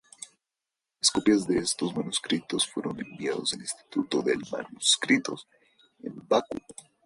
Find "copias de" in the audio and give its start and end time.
1.11-1.59